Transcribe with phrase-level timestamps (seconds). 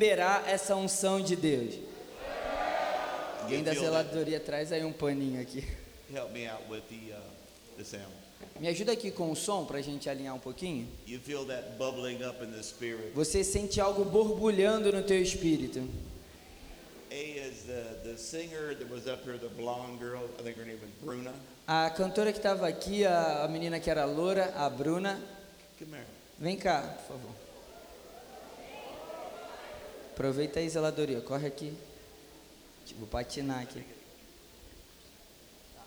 [0.00, 1.74] liberar essa unção de Deus.
[3.42, 5.62] Alguém da zeladoria traz aí um paninho aqui.
[6.12, 7.20] Help me out with the, uh,
[7.76, 8.08] the sound.
[8.58, 10.88] Me ajuda aqui com o som pra gente alinhar um pouquinho.
[11.06, 13.12] You feel that bubbling up in the spirit.
[13.14, 15.86] Você sente algo borbulhando no teu espírito.
[17.10, 20.22] A is the, the singer that was up here, the blonde girl.
[20.38, 21.32] I think her name was Bruna.
[21.66, 25.20] A cantora que estava aqui, a, a menina que era loura, a Bruna,
[25.78, 26.06] Come here.
[26.38, 27.49] vem cá, por favor.
[30.20, 31.74] Aproveita aí, zeladoria, corre aqui.
[32.98, 33.82] Vou patinar aqui.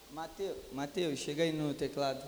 [0.09, 2.27] Mateus, Mateus, chega aí no teclado.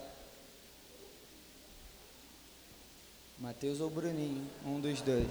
[3.39, 5.27] Mateus ou Bruninho, um dos dois.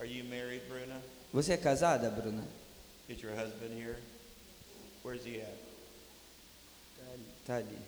[0.00, 1.00] Are you married, Bruna?
[1.32, 2.44] Você é casada, Bruna?
[3.08, 3.98] Is your husband here?
[5.04, 5.54] Where's he at?
[6.96, 7.26] Tá ali.
[7.46, 7.78] Tá ali.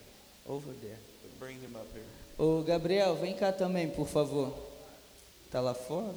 [0.47, 0.99] Over there.
[1.41, 2.26] Bring him up here.
[2.39, 4.53] Ô Gabriel, vem cá também, por favor.
[5.51, 6.15] Tá lá fora?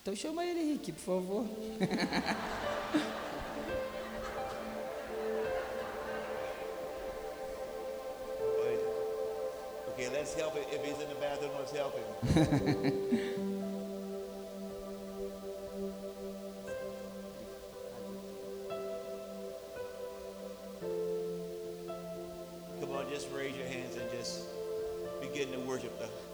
[0.00, 1.44] Então chama ele, Henrique, por favor.
[8.62, 8.80] Wait.
[9.92, 10.62] Okay, let's help him.
[10.72, 12.04] If he's in the bathroom, let's help him.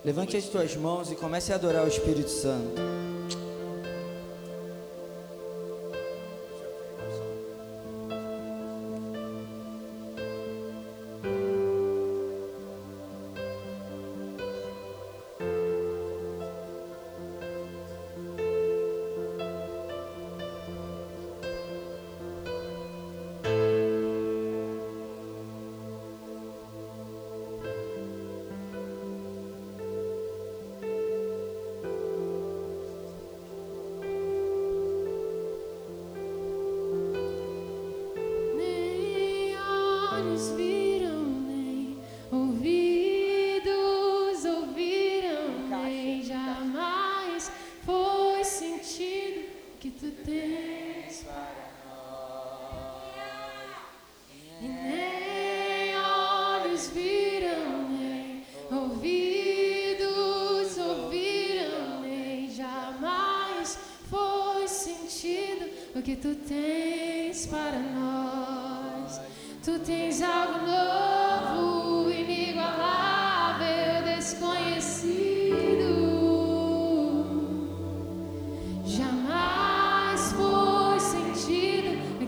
[0.05, 2.80] Levante as tuas mãos e comece a adorar o Espírito Santo.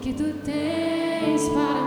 [0.04, 1.84] Que tu tens para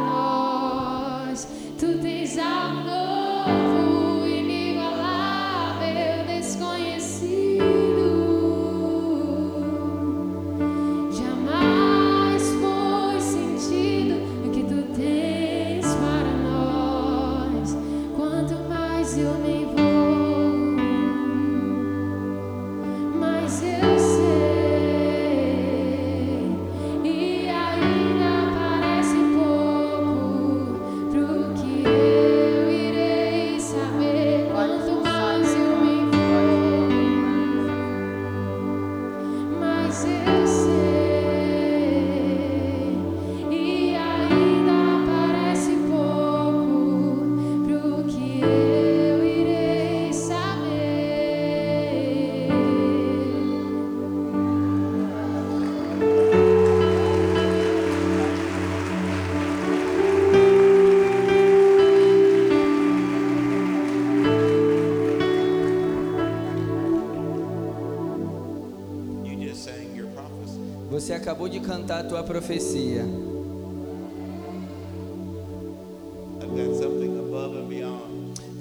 [71.47, 73.05] acabou de cantar a tua profecia.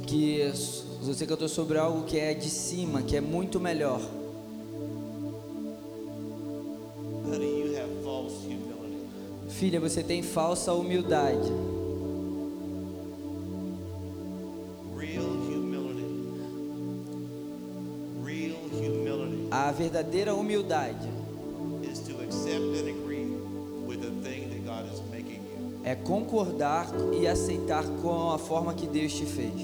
[0.06, 0.52] Que
[1.02, 4.00] você cantou sobre algo que é de cima, que é muito melhor.
[9.48, 11.50] Filha, você tem falsa humildade.
[19.50, 21.15] A verdadeira humildade
[25.86, 29.54] é concordar e aceitar com a forma que Deus te fez.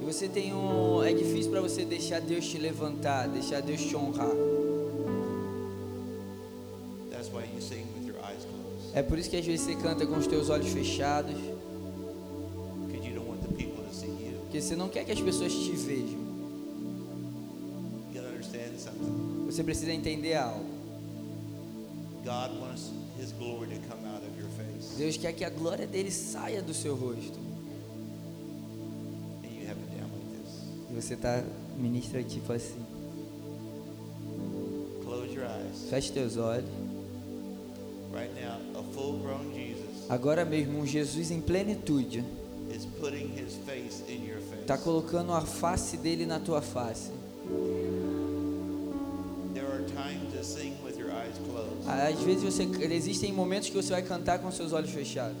[0.00, 1.00] E você tem um.
[1.00, 4.32] É difícil para você deixar Deus te levantar, deixar Deus te honrar.
[8.92, 11.36] É por isso que às vezes você canta com os teus olhos fechados,
[14.40, 16.20] porque você não quer que as pessoas te vejam.
[19.46, 20.61] Você precisa entender algo.
[24.96, 27.38] Deus quer que a glória dele saia do seu rosto.
[30.90, 31.42] E você tá
[31.76, 32.84] ministra tipo assim.
[35.02, 35.88] Close your eyes.
[35.88, 36.68] Feche teus olhos.
[38.12, 42.22] Right now, a full-grown Jesus Agora mesmo um Jesus em plenitude
[42.70, 44.60] is putting His face in your face.
[44.60, 47.10] está colocando a face dele na tua face.
[49.54, 50.74] There are times to sing
[51.86, 55.36] Às vezes você existem momentos que você vai cantar com seus olhos fechados.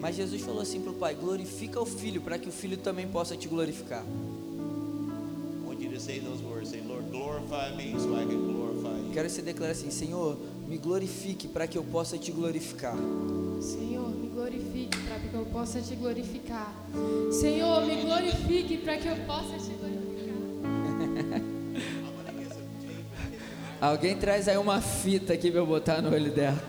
[0.00, 3.08] Mas Jesus falou assim para o Pai: glorifica o Filho, para que o Filho também
[3.08, 4.04] possa te glorificar.
[4.04, 6.70] I want you to say those words.
[6.70, 9.12] Say, Lord, glorify me so I can glorify you.
[9.12, 10.36] Quero que você declare assim: Senhor,
[10.66, 12.96] me glorifique para que eu possa te glorificar.
[13.60, 14.05] Senhor,
[15.66, 16.72] possa te glorificar.
[17.32, 21.42] Senhor, me glorifique para que eu possa te glorificar.
[23.80, 26.62] Alguém traz aí uma fita aqui para eu botar no olho dela.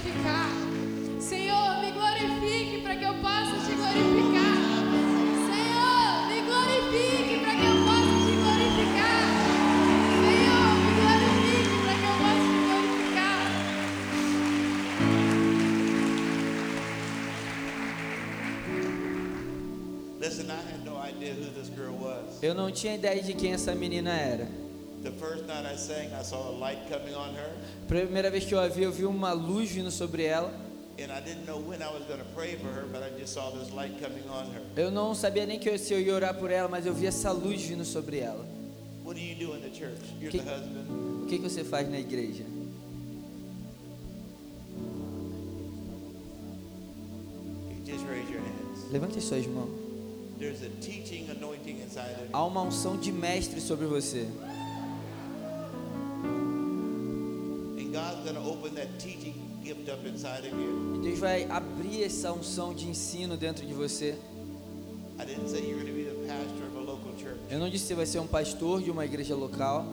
[0.00, 0.48] Glorificar.
[1.20, 4.56] Senhor, me glorifique para que eu possa te glorificar.
[5.48, 9.24] Senhor, me glorifique para que eu possa te glorificar.
[10.24, 13.40] Senhor, me glorifique para que eu possa te glorificar.
[20.20, 22.42] Listen, I had no idea who this girl was.
[22.42, 24.59] Eu não tinha ideia de quem essa menina era.
[27.88, 30.52] Primeira vez que eu a vi, eu vi uma luz vindo sobre ela.
[34.76, 37.06] Eu não sabia nem que eu, se eu ia orar por ela, mas eu vi
[37.06, 38.44] essa luz vindo sobre ela.
[39.04, 39.96] What do you do in the church?
[40.20, 41.22] You're Que- the husband.
[41.24, 42.44] O que, que você faz na igreja?
[47.70, 48.90] You just raise your hands.
[48.92, 49.70] Levante as suas mãos.
[52.32, 54.26] Há uma unção de mestre sobre você.
[60.94, 64.16] E Deus vai abrir essa unção de ensino dentro de você.
[67.50, 69.84] Eu não disse que você vai ser um pastor de uma igreja local,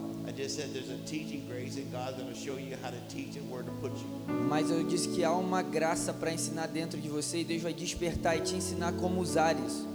[4.48, 7.74] mas eu disse que há uma graça para ensinar dentro de você e Deus vai
[7.74, 9.86] despertar e te ensinar como usar isso.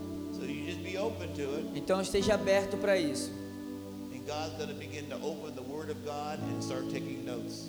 [1.75, 3.31] Então esteja aberto para isso.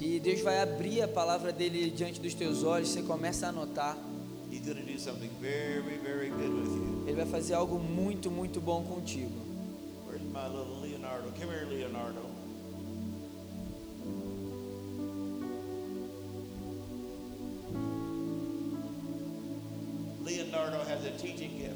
[0.01, 3.99] E Deus vai abrir a palavra dele diante dos teus olhos, você começa a anotar.
[7.07, 9.33] Ele vai fazer algo muito, muito bom contigo.
[10.07, 11.33] Where's my little Leonardo?
[11.33, 12.21] Come here, Leonardo.
[20.25, 21.75] Leonardo has a teaching gift,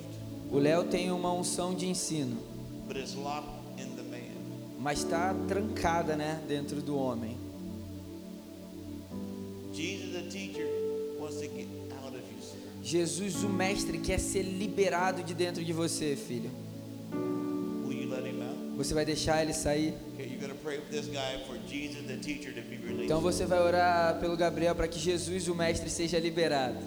[0.50, 2.40] O Léo tem uma unção de ensino,
[2.87, 3.58] but it's locked.
[4.88, 7.37] Mas está trancada, né, dentro do homem.
[12.83, 16.50] Jesus, o mestre, quer ser liberado de dentro de você, filho.
[18.78, 19.92] Você vai deixar ele sair?
[23.04, 26.78] Então você vai orar pelo Gabriel para que Jesus, o mestre, seja liberado.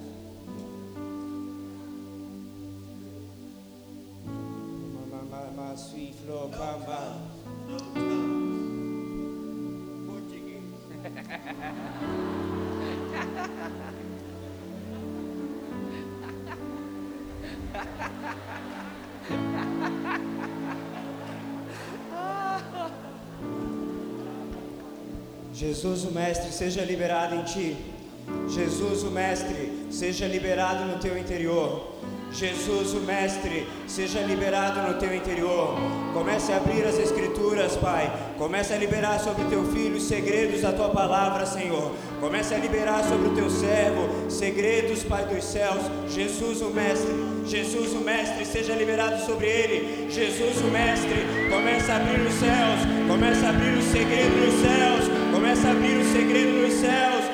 [25.62, 27.78] Jesus o Mestre seja liberado em ti.
[28.50, 31.98] Jesus o Mestre seja liberado no teu interior.
[32.32, 35.76] Jesus o Mestre seja liberado no teu interior.
[36.16, 38.12] Comece a abrir as Escrituras, Pai.
[38.40, 41.92] Comece a liberar sobre teu filho os segredos da tua palavra, Senhor.
[42.20, 45.84] Comece a liberar sobre o teu servo segredos, Pai dos céus.
[46.10, 47.14] Jesus o Mestre,
[47.46, 50.10] Jesus o Mestre seja liberado sobre ele.
[50.10, 53.08] Jesus o Mestre, comece a abrir os céus.
[53.08, 55.21] Comece a abrir o segredo dos céus.
[55.42, 57.26] Comece a abrir o segredo dos céus.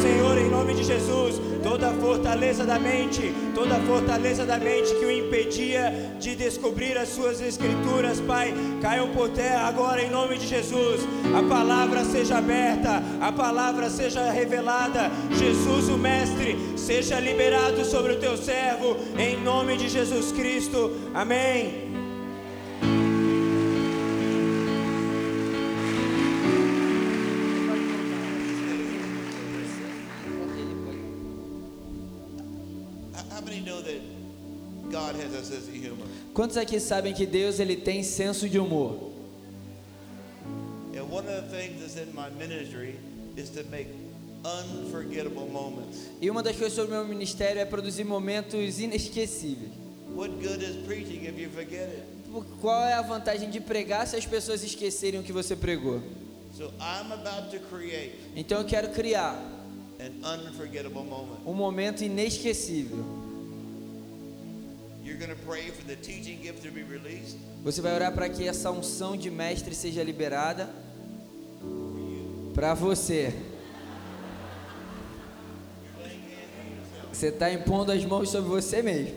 [0.00, 4.94] Senhor, em nome de Jesus, toda a fortaleza da mente, toda a fortaleza da mente
[4.94, 10.38] que o impedia de descobrir as suas escrituras, Pai, caiam por terra agora em nome
[10.38, 11.02] de Jesus.
[11.38, 15.10] A palavra seja aberta, a palavra seja revelada.
[15.38, 20.90] Jesus, o Mestre, seja liberado sobre o teu servo, em nome de Jesus Cristo.
[21.12, 22.03] Amém.
[36.32, 39.12] Quantos aqui sabem que Deus ele tem senso de humor?
[46.20, 49.70] E uma das coisas sobre o meu ministério é produzir momentos inesquecíveis.
[50.14, 52.02] What good is preaching if you forget it?
[52.60, 56.00] Qual é a vantagem de pregar se as pessoas esquecerem o que você pregou?
[56.56, 59.34] So I'm about to create Então eu quero criar
[59.98, 61.40] an unforgettable moment.
[61.44, 63.04] um momento inesquecível.
[67.62, 70.68] Você vai orar para que essa unção de mestre seja liberada
[72.54, 73.34] para você.
[77.12, 79.14] Você está impondo as mãos sobre você mesmo.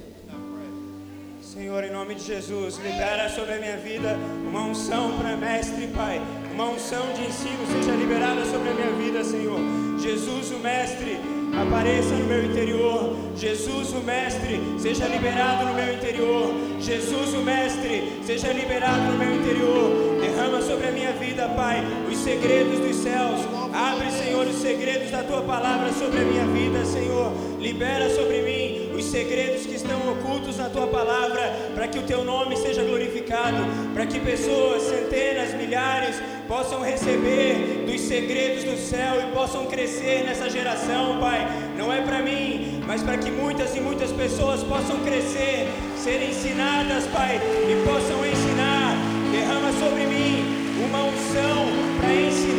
[1.42, 4.16] Senhor, em nome de Jesus, libera sobre a minha vida
[4.48, 6.22] uma unção para mestre, Pai.
[6.54, 9.60] Uma unção de ensino seja liberada sobre a minha vida, Senhor.
[10.00, 11.18] Jesus, o Mestre,
[11.62, 13.16] apareça no meu interior.
[13.36, 16.54] Jesus, o Mestre, seja liberado no meu interior.
[16.80, 20.20] Jesus, o Mestre, seja liberado no meu interior.
[20.22, 23.42] Derrama sobre a minha vida, Pai, os segredos dos céus.
[23.74, 27.32] Abre, Senhor, os segredos da tua palavra sobre a minha vida, Senhor.
[27.60, 28.67] Libera sobre mim
[28.98, 33.58] os segredos que estão ocultos na tua palavra, para que o teu nome seja glorificado,
[33.94, 36.16] para que pessoas, centenas, milhares,
[36.48, 41.48] possam receber dos segredos do céu e possam crescer nessa geração, Pai.
[41.78, 47.06] Não é para mim, mas para que muitas e muitas pessoas possam crescer, serem ensinadas,
[47.08, 48.98] Pai, e possam ensinar.
[49.32, 50.58] Derrama sobre mim
[50.90, 51.68] uma unção
[52.00, 52.57] para ensinar,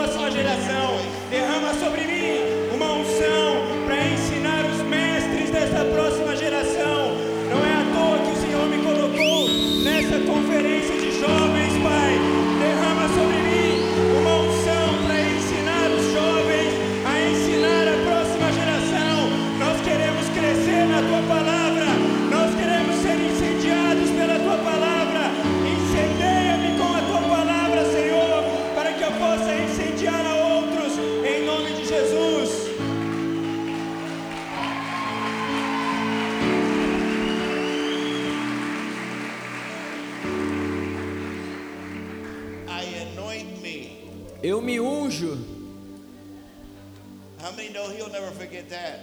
[0.00, 0.96] próxima geração.
[1.30, 2.19] Derrama sobre mim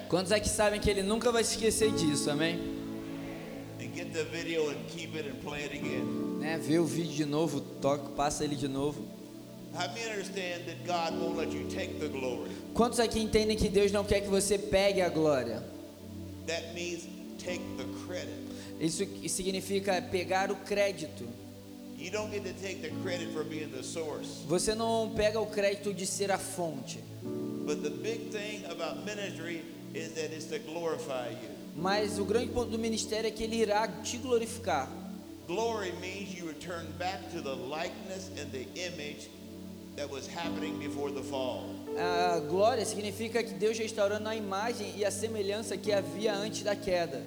[0.10, 2.56] Quantos é que sabem que ele nunca vai se esquecer disso, amém?
[3.80, 6.40] And get the video and keep it and play it again.
[6.40, 6.58] Né?
[6.58, 9.06] Vê o vídeo de novo, toca, passa ele de novo.
[12.74, 15.62] Quantos aqui entendem que Deus não quer que você pegue a glória?
[16.48, 17.04] That means
[17.38, 18.48] take the credit.
[18.80, 21.26] Isso significa pegar o crédito.
[24.48, 27.00] Você não pega o crédito de ser a fonte.
[27.66, 29.62] But the big thing about ministry
[31.75, 34.89] Mas o grande ponto do ministério é que ele irá te glorificar.
[35.48, 39.30] Glory means you return back to the likeness and the image
[39.96, 41.63] that was happening before the fall.
[41.98, 46.75] A glória significa que Deus restaurando a imagem e a semelhança que havia antes da
[46.75, 47.22] queda.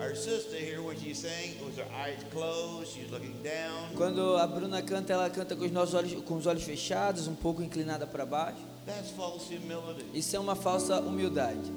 [0.00, 3.94] Our sister here, what she's saying, was her eyes closed, she's looking down.
[3.96, 7.34] Quando a Bruna canta, ela canta com os nossos olhos, com os olhos fechados, um
[7.34, 8.60] pouco inclinada para baixo.
[8.90, 10.04] That's false humility.
[10.12, 11.70] Isso é uma falsa humildade.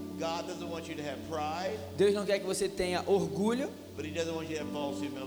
[1.98, 3.70] Deus não quer que você tenha orgulho,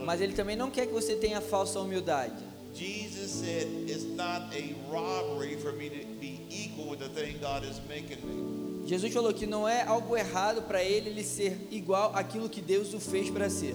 [0.04, 2.44] mas Ele também não quer que você tenha falsa humildade.
[2.74, 7.64] Jesus said, It's not a robbery for me to be equal with the thing God
[7.64, 8.86] is making me.
[8.86, 12.92] Jesus falou que não é algo errado para ele ele ser igual àquilo que Deus
[12.92, 13.74] o fez para ser.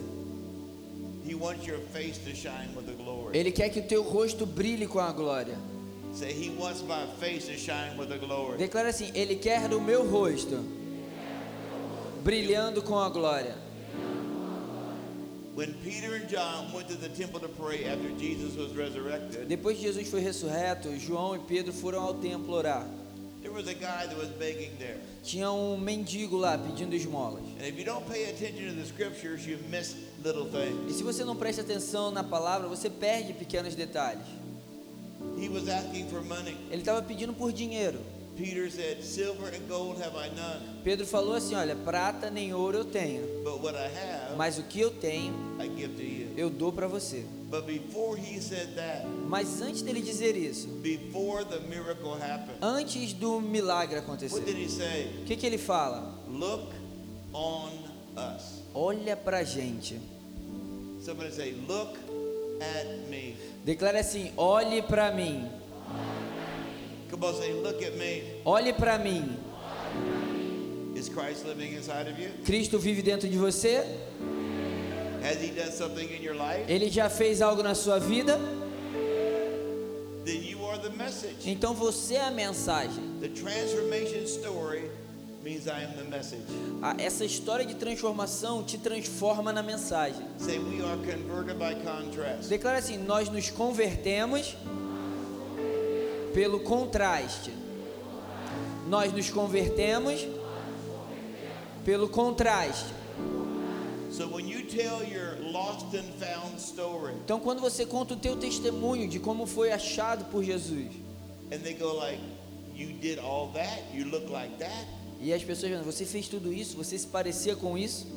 [3.32, 5.58] Ele quer que o teu rosto brilhe com a glória.
[6.12, 8.58] Say, He wants my face to shine with the glory.
[8.58, 10.62] Declara assim: Ele quer o meu rosto
[12.22, 13.56] brilhando com a glória.
[15.54, 19.76] When Peter and John went to the temple to pray after Jesus was resurrected, Depois
[19.76, 22.86] que Jesus foi ressurreto, João e Pedro foram ao templo orar.
[23.42, 24.96] there was a guy that was begging there.
[25.22, 27.42] Tinha um mendigo lá pedindo esmolas.
[27.60, 30.90] And if you don't pay attention to the scriptures, you miss little things.
[30.90, 34.24] E se você não presta atenção na palavra, você perde pequenos detalhes.
[36.70, 37.98] Ele estava pedindo por dinheiro.
[38.36, 42.78] Peter said, Silver and gold have I none, Pedro falou assim: Olha, prata nem ouro
[42.78, 46.28] eu tenho, but what I have, mas o que eu tenho, I give to you.
[46.34, 47.26] eu dou para você.
[47.50, 53.12] But before he said that, Mas antes dele dizer isso, before the miracle happened, antes
[53.12, 55.10] do milagre what acontecer, did he say?
[55.20, 56.18] o que, que ele fala?
[56.26, 56.72] Look
[57.34, 57.68] on
[58.16, 58.62] us.
[58.74, 60.00] Olha pra gente.
[61.04, 61.98] Somebody say, Look
[62.60, 63.36] at me.
[63.64, 65.48] Declara assim: Olhe pra mim.
[67.10, 68.22] Come on, say, Look at me.
[68.44, 69.36] Olhe pra mim.
[70.96, 72.30] Is Christ living inside of you?
[72.44, 73.84] Cristo vive dentro de você?
[75.22, 76.64] Has he done something in your life?
[76.68, 78.38] Ele já fez algo na sua vida?
[80.24, 81.48] Then you are the message.
[81.48, 83.18] Então você é a mensagem.
[83.20, 84.90] The transformation story
[85.42, 86.42] means I am the message.
[86.82, 90.24] Ah, Essa história de transformação te transforma na mensagem.
[90.38, 92.48] Say, We are converted by contrast.
[92.48, 94.56] Declara assim: Nós nos convertemos
[96.32, 97.52] pelo contraste.
[98.88, 100.26] Nós nos convertemos
[101.84, 102.92] pelo contraste.
[107.24, 110.88] Então, quando você conta o teu testemunho de como foi achado por Jesus,
[111.50, 112.20] and they go like,
[112.74, 114.86] You did all that, you look like that,
[115.22, 118.08] e as pessoas dizem, você fez tudo isso, você se parecia com isso,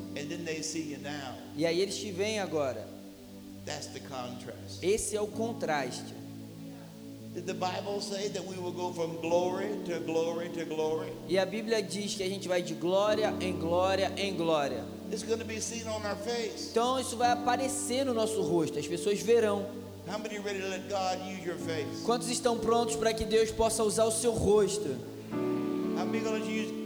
[1.55, 2.87] e aí eles te veem agora.
[4.81, 6.15] Esse é o contraste.
[11.27, 14.83] E a Bíblia diz que a gente vai de glória em glória em glória.
[15.11, 16.69] It's going to be seen on our face.
[16.71, 19.67] Então isso vai aparecer no nosso rosto, as pessoas verão.
[22.03, 24.89] Quantos estão prontos para que Deus possa usar o seu rosto?
[25.97, 26.84] I'm going to use.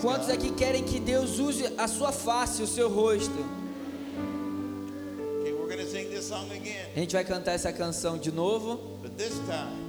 [0.00, 3.34] Quantos aqui querem que Deus use a sua face, o seu rosto?
[6.94, 8.98] A gente vai cantar essa canção de novo,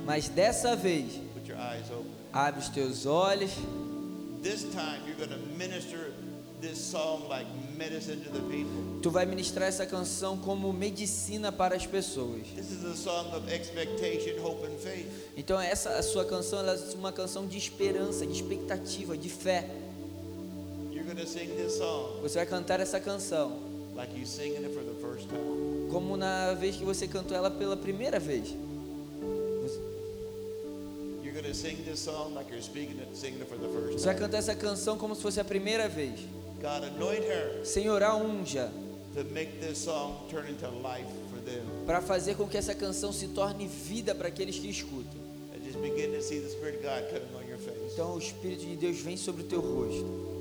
[0.05, 1.19] mas dessa vez,
[2.33, 3.51] abre os teus olhos.
[4.43, 6.13] This time, you're going to minister
[6.61, 7.45] this song like
[7.77, 8.99] medicine to the people.
[9.01, 12.47] Tu vai ministrar essa canção como medicina para as pessoas.
[12.55, 15.07] This is a song of expectation, hope, and faith.
[15.35, 19.69] Então essa a sua canção é uma canção de esperança, de expectativa, de fé.
[20.91, 23.59] You're going to sing this song Você vai cantar essa canção
[23.95, 25.89] like you singing it for the first time.
[25.91, 28.47] como na vez que você cantou ela pela primeira vez.
[29.61, 29.79] Você-
[31.23, 33.99] You're going to sing this song like you're speaking it, singing it for the first
[33.99, 36.19] Você vai cantar essa canção como se fosse a primeira vez.
[36.61, 38.71] God, anoint her Senhor, a unja
[39.15, 41.63] to make this song turn into life for them.
[41.85, 45.19] para fazer com que essa canção se torne vida para aqueles que escutam.
[45.53, 47.93] And just begin to see the Spirit of God coming on your face.
[47.93, 50.37] Então o Espírito de Deus vem sobre o teu rosto.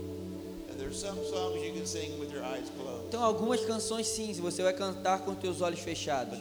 [3.08, 6.38] Então algumas canções sim, você vai cantar com teus olhos fechados.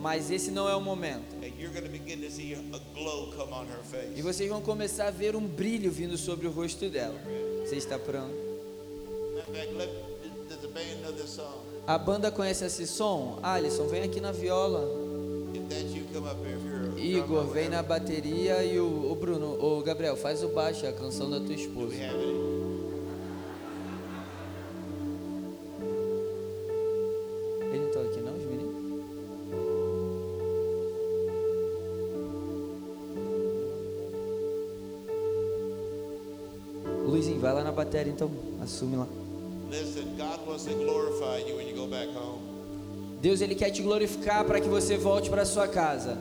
[0.00, 1.36] Mas esse não é o momento.
[4.14, 7.20] E vocês vão começar a ver um brilho vindo sobre o rosto dela.
[7.64, 8.45] Você está pronto?
[9.56, 11.64] Matter of fact, let, does the band know this song?
[11.88, 13.38] A banda conhece esse som?
[13.42, 14.84] Alisson, vem aqui na viola.
[15.54, 16.56] If that's you, come up here.
[16.56, 20.42] If you're a Igor, drummer, vem na bateria e o, o Bruno, o Gabriel, faz
[20.42, 21.88] o baixo, a canção da tua Do esposa.
[21.88, 22.66] we have any?
[27.72, 28.76] Meninos?
[37.06, 39.06] Luizinho, vai lá na bateria então, assume lá.
[43.20, 46.16] Deus ele quer te glorificar para que você volte para sua casa.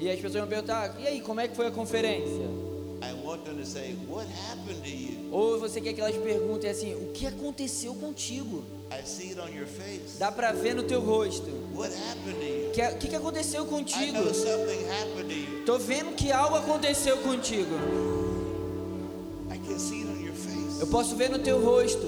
[0.00, 2.46] E as pessoas vão perguntar: "E aí, como é que foi a conferência?"
[5.32, 8.62] Ou você quer que elas perguntem assim: "O que aconteceu contigo?"
[10.18, 11.48] Dá para ver no teu rosto.
[11.48, 12.70] You?
[12.72, 14.18] Que- O que, que aconteceu contigo?
[15.66, 17.74] Tô vendo que algo aconteceu contigo.
[20.94, 22.06] Posso ver no teu rosto.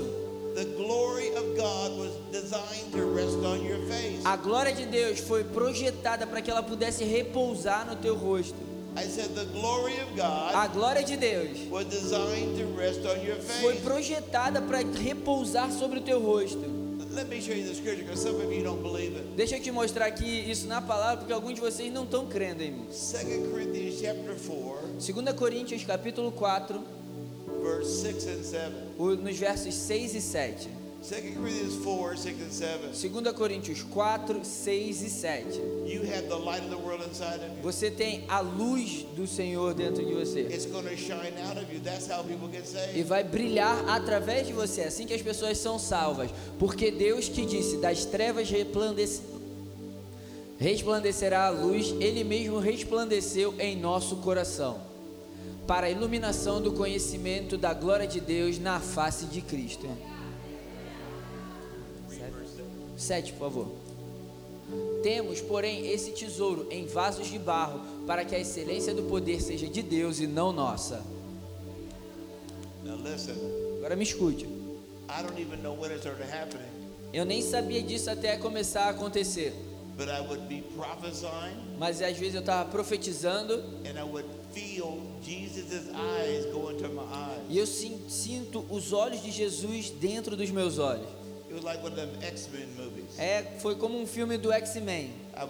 [4.24, 8.54] A glória de Deus foi projetada para que ela pudesse repousar no teu rosto.
[10.54, 11.58] A glória de Deus
[13.60, 16.62] foi projetada para repousar sobre o teu rosto.
[19.34, 22.62] Deixa eu te mostrar aqui isso na palavra, porque alguns de vocês não estão crendo
[22.62, 22.86] em mim.
[22.86, 27.05] 2 Corinthians chapter 4, 2 Coríntios capítulo 4,
[29.22, 30.86] nos versos 6 e 7.
[31.06, 33.08] 2 Corinthians 4, 6 and 7.
[33.08, 35.60] 2 Coríntios 4, 6 e 7.
[35.86, 37.62] You have the light of the world inside of you.
[37.62, 40.48] Você tem a luz do Senhor dentro de você.
[42.92, 46.30] E vai brilhar através de você, É assim que as pessoas são salvas.
[46.58, 49.22] Porque Deus que disse: das trevas resplandece...
[50.58, 54.80] resplandecerá a luz, Ele mesmo resplandeceu em nosso coração,
[55.66, 59.88] para a iluminação do conhecimento da glória de Deus na face de Cristo.
[62.96, 63.68] Sete, por favor.
[65.02, 69.68] Temos, porém, esse tesouro em vasos de barro, para que a excelência do poder seja
[69.68, 71.04] de Deus e não nossa.
[73.78, 74.48] Agora me escute.
[77.12, 79.54] Eu nem sabia disso até começar a acontecer.
[79.96, 83.54] But I would be prophesying Mas às vezes eu estava profetizando
[83.84, 87.42] and I would feel Jesus' eyes go into my eyes.
[87.48, 91.06] e eu sin- sinto os olhos de Jesus dentro dos meus olhos.
[91.48, 93.18] It was like one of them X-Men movies.
[93.18, 95.12] É, foi como um filme do X-Men.
[95.34, 95.40] I.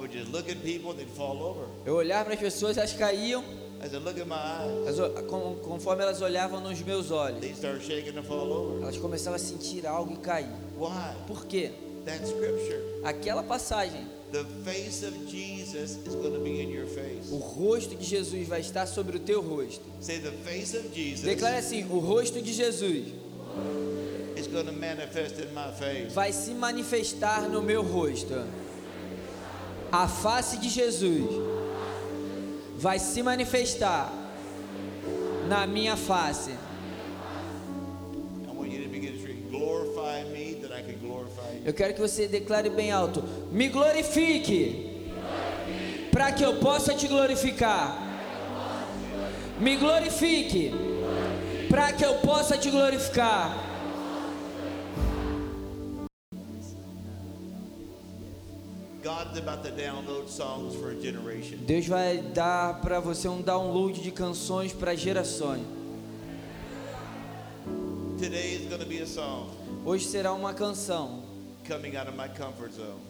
[1.84, 3.42] Eu olhava para as pessoas, elas caíam,
[3.82, 4.98] I said, look at my eyes.
[5.00, 8.82] as com- conforme elas olhavam nos meus olhos, They start shaking and fall over.
[8.82, 10.48] elas começavam a sentir algo e cair.
[10.78, 11.14] Why?
[11.26, 11.72] Por quê?
[12.04, 12.80] That scripture.
[13.04, 17.30] Aquela passagem, The face of Jesus is going to be in your face.
[17.30, 19.84] o rosto de Jesus vai estar sobre o teu rosto.
[20.00, 23.06] Say the face of Jesus Declare assim: o rosto de Jesus
[24.36, 26.12] is going to manifest in my face.
[26.12, 28.34] vai se manifestar no meu rosto.
[29.92, 31.22] A face de Jesus
[32.76, 34.12] vai se manifestar
[35.48, 36.50] na minha face.
[41.66, 45.10] Eu quero que você declare bem alto: Me glorifique,
[46.12, 48.06] para que eu possa te glorificar.
[49.58, 50.70] Me glorifique,
[51.68, 53.64] para que eu possa te glorificar.
[61.66, 65.66] Deus vai dar para você um download de canções para gerações.
[69.84, 71.25] Hoje será uma canção
[71.66, 73.00] coming out of my comfort zone.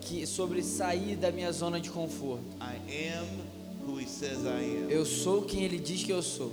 [0.00, 2.44] que sobre sair da minha zona de conforto.
[2.60, 3.26] I am
[3.86, 4.90] who He says I am.
[4.90, 6.52] Eu sou quem ele diz que eu sou.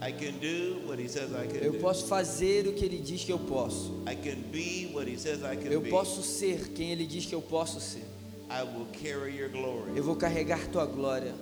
[0.00, 3.24] I can do what He says I can Eu posso fazer o que ele diz
[3.24, 3.92] que eu posso.
[4.06, 7.34] I can be what He says I can Eu posso ser quem ele diz que
[7.34, 8.04] eu posso ser.
[8.50, 11.34] I will carry your glory Eu vou carregar tua glória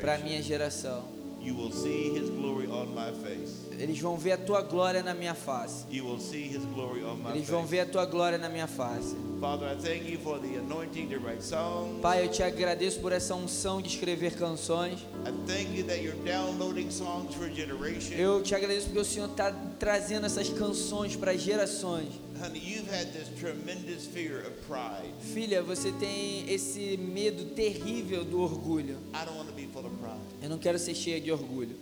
[0.00, 1.13] para minha geração.
[1.44, 3.52] You will see His glory on my face.
[3.78, 5.84] Eles vão ver a tua glória na minha face.
[5.90, 7.70] You will see His glory on my Eles vão face.
[7.70, 9.14] ver a tua glória na minha face.
[9.40, 12.00] Father, I thank you for the anointing to write songs.
[12.00, 15.00] Pai, eu te agradeço por essa unção de escrever canções.
[15.26, 18.14] I thank you that you're downloading songs for generation.
[18.14, 22.08] Eu te agradeço porque o Senhor está trazendo essas canções para gerações.
[22.42, 25.12] Honey, you've had this tremendous fear of pride.
[25.20, 28.98] Filha, você tem esse medo terrível do orgulho.
[29.14, 30.03] I don't want to be full of pride.
[30.44, 31.74] Eu não quero ser cheia de orgulho.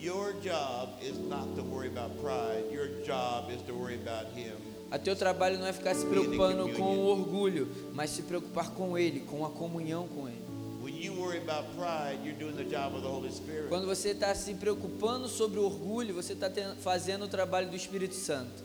[0.00, 2.72] Your job is not to worry about pride.
[2.72, 4.54] Your job is to worry about Him.
[4.92, 8.96] A teu trabalho não é ficar se preocupando com o orgulho, mas se preocupar com
[8.96, 10.46] Ele, com a comunhão com Ele.
[13.68, 16.48] Quando você está se preocupando sobre o orgulho, você está
[16.80, 18.62] fazendo o trabalho do Espírito Santo.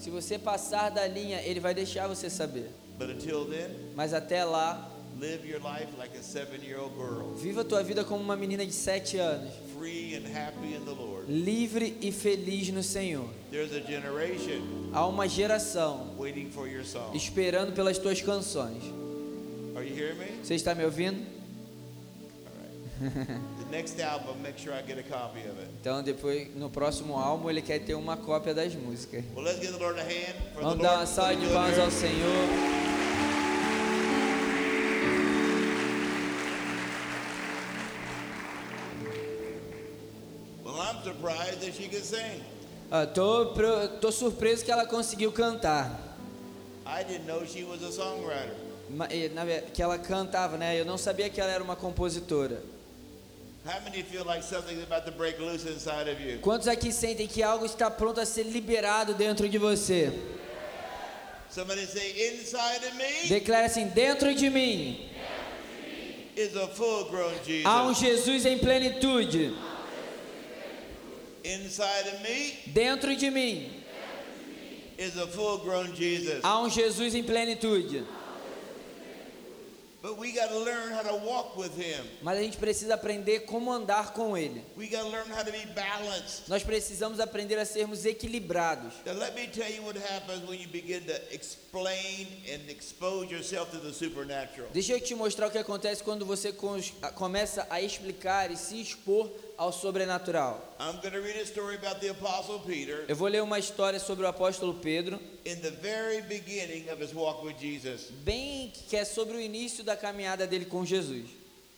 [0.00, 2.68] Se você passar da linha, Ele vai deixar você saber.
[2.98, 7.64] But until then, Mas até lá, live your life like a seven-year-old girl, viva a
[7.64, 11.24] tua vida como uma menina de sete anos, free and happy in the Lord.
[11.28, 13.28] livre e feliz no Senhor.
[13.50, 17.14] There's a generation Há uma geração waiting for your song.
[17.16, 18.82] esperando pelas tuas canções.
[19.76, 20.26] Are you hearing me?
[20.42, 21.18] Você está me ouvindo?
[22.46, 23.26] All right.
[23.58, 25.68] the next album, make sure I get a copy of it.
[25.80, 29.24] Então, depois, no próximo álbum, ele quer ter uma cópia das músicas.
[30.60, 33.03] Vamos dar uma salva de palmas ao Senhor.
[47.64, 48.54] Was a songwriter.
[48.90, 50.78] Ma- e, na ve- Que ela cantava, né?
[50.78, 52.62] Eu não sabia que ela era uma compositora.
[56.42, 60.12] Quantos aqui sentem que algo está pronto a ser liberado dentro de você?
[61.50, 65.08] Somebody say, inside of me, Declare assim: dentro de mim
[66.36, 67.64] is a full grown Jesus.
[67.64, 69.56] Há um Jesus em plenitude.
[71.44, 73.70] Inside of me Dentro de mim,
[74.96, 76.40] is a full grown Jesus.
[76.42, 78.04] há um Jesus em plenitude.
[80.00, 82.04] But we got to learn how to walk with him.
[82.22, 84.62] Mas a gente precisa aprender como andar com Ele.
[84.76, 86.46] We got to learn how to be balanced.
[86.46, 88.92] Nós precisamos aprender a sermos equilibrados.
[89.06, 93.70] Now, let me tell you what happens when you begin to explain and expose yourself
[93.70, 94.68] to the supernatural.
[94.74, 96.52] Deixa eu te mostrar o que acontece quando você
[97.14, 100.76] começa a explicar e se expor ao sobrenatural.
[103.08, 107.12] Eu vou ler uma história sobre o apóstolo Pedro, in the very beginning of his
[107.14, 108.10] walk with Jesus.
[108.24, 111.24] bem que é sobre o início da caminhada dele com Jesus.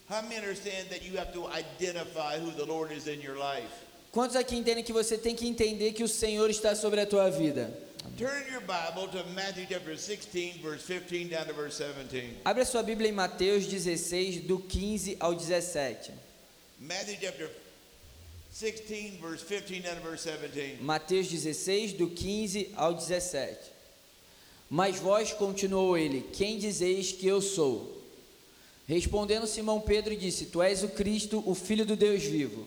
[0.08, 3.72] How many understand that you have to identify who the Lord is in your life?
[4.12, 7.28] Quantos aqui entendem que você tem que entender que o Senhor está sobre a tua
[7.28, 7.70] vida?
[8.16, 12.36] Turn your Bible to Matthew chapter 16, verse 15 down to verse 17.
[12.44, 16.12] Abre a sua Bíblia em Mateus 16, do 15 ao 17.
[16.78, 17.50] Matthew chapter
[18.58, 20.82] 16, verse 15 down to verse 17.
[20.82, 23.54] Mateus 16, do 15 ao 17.
[24.70, 28.02] Mas vós, continuou ele, quem dizeis que eu sou?
[28.88, 32.66] Respondendo Simão Pedro disse: Tu és o Cristo, o Filho do Deus vivo.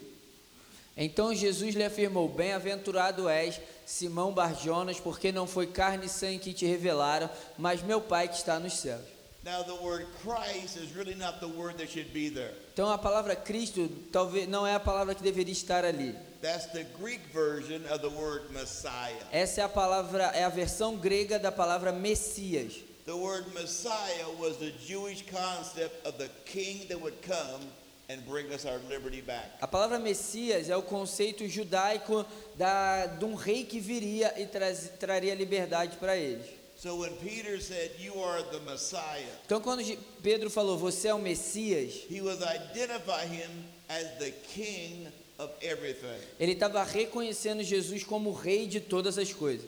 [0.96, 6.54] Então Jesus lhe afirmou: Bem-aventurado és, Simão Barjonas, porque não foi carne e sangue que
[6.54, 9.19] te revelaram, mas meu Pai que está nos céus.
[9.46, 12.54] Now, the word Christ is really not the word that should be there.
[12.74, 16.14] Então a palavra Cristo talvez não é a palavra que deveria estar ali.
[16.42, 19.16] That's the Greek version of the word Messiah.
[19.32, 22.84] Essa é a palavra, é a versão grega da palavra Messias.
[23.06, 27.62] The word Messiah was the Jewish concept of the king that would come
[28.10, 29.52] and bring us our liberty back.
[29.62, 32.26] A palavra Messias é o conceito judaico
[32.56, 36.59] da, de um rei que viria e traz, traria liberdade para eles.
[36.82, 39.84] So when Peter said, You are the Messiah, Então, quando
[40.24, 43.50] Pedro falou, Você é o Messias, he was identifying him
[43.90, 46.20] as the king of everything.
[46.40, 49.66] ele estava reconhecendo Jesus como o rei de todas as coisas.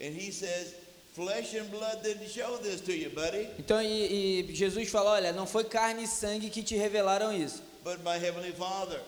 [0.00, 0.74] And he says,
[1.14, 5.32] Flesh and blood didn't show this to you, buddy, Então, e, e Jesus fala: Olha,
[5.32, 7.62] não foi carne e sangue que te revelaram isso,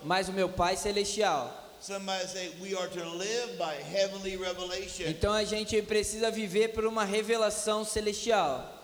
[0.03, 1.68] mas o meu Pai celestial.
[1.81, 5.07] Somebody say, We are to live by heavenly revelation.
[5.09, 8.75] Então a gente precisa viver por uma revelação celestial.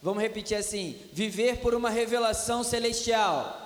[0.00, 3.62] Vamos repetir assim: viver por uma revelação celestial.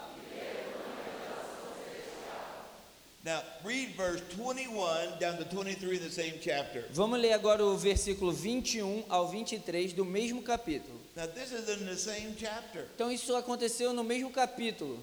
[3.25, 6.87] Now, read verse 21 down to 23 in the same chapter.
[6.93, 10.99] Vamos ler agora o versículo 21 ao 23 do mesmo capítulo.
[11.15, 12.87] Now, this is in the same chapter.
[12.95, 14.99] Então isso aconteceu no mesmo capítulo.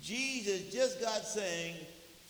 [0.00, 1.76] Jesus just got saying,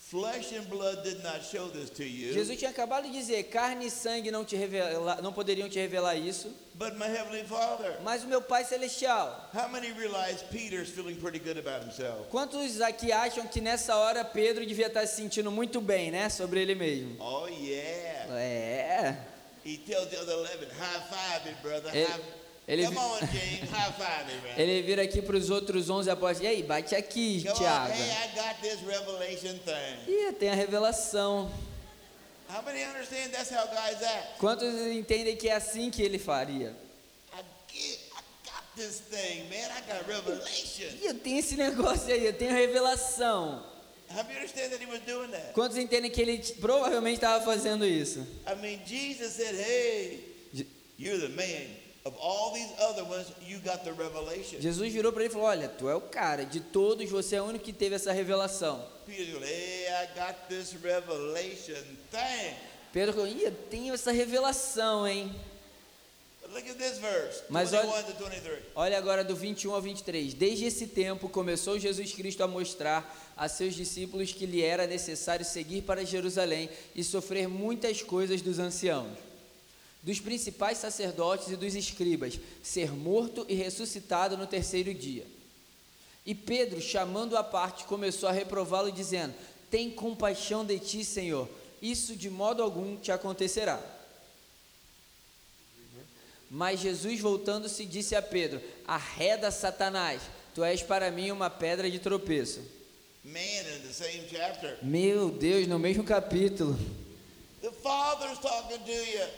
[0.09, 3.87] Flesh and blood did not show this to you, Jesus tinha acabado de dizer: carne
[3.87, 7.97] e sangue não, te revela, não poderiam te revelar isso, but my heavenly Father.
[8.03, 9.49] mas o meu Pai celestial.
[9.55, 12.27] How many realize Peter's feeling pretty good about himself?
[12.29, 16.61] Quantos aqui acham que nessa hora Pedro devia estar se sentindo muito bem, né, sobre
[16.61, 17.15] ele mesmo?
[17.19, 18.37] Oh, yeah.
[18.39, 19.17] É.
[19.65, 21.95] He tells the other 11, high five it, brother.
[21.95, 24.55] Ele- High- ele- man.
[24.57, 27.91] Ele vira aqui para os outros 11 apóstolos: e aí, bate aqui, Tiago.
[30.07, 30.29] hey.
[30.29, 31.51] Ih, tem a revelação.
[34.39, 36.75] Quantos entendem que é assim que ele faria?
[41.01, 43.65] Ih, eu tenho esse negócio aí, eu tenho revelação.
[45.05, 45.53] Doing that?
[45.53, 48.19] Quantos entendem que ele provavelmente estava fazendo isso?
[48.47, 50.23] I mean, Jesus said, hey,
[50.99, 51.82] you're the man.
[52.05, 54.59] Of all these other ones, you got the revelation.
[54.59, 57.41] Jesus virou para ele e falou: Olha, tu é o cara, de todos você é
[57.41, 58.85] o único que teve essa revelação.
[59.05, 62.55] Peter goes, hey, I got this revelation thing.
[62.91, 65.33] Pedro falou: Ih, eu tenho essa revelação, hein?
[66.41, 68.63] But look at this verse, Mas 21 olha- to 23.
[68.75, 70.33] Olha agora do 21 ao 23.
[70.33, 75.45] Desde esse tempo começou Jesus Cristo a mostrar a seus discípulos que lhe era necessário
[75.45, 79.07] seguir para Jerusalém e sofrer muitas coisas dos anciãos,
[80.03, 85.25] dos principais sacerdotes e dos escribas, ser morto e ressuscitado no terceiro dia.
[86.25, 89.33] E Pedro, chamando-o à parte, começou a reprová-lo, dizendo:
[89.71, 91.49] Tem compaixão de ti, Senhor,
[91.81, 93.81] isso de modo algum te acontecerá.
[96.49, 100.21] Mas Jesus, voltando-se, disse a Pedro: Arreda, Satanás,
[100.53, 102.61] tu és para mim uma pedra de tropeço.
[103.23, 106.77] Man, in the same chapter, Meu Deus, no mesmo capítulo.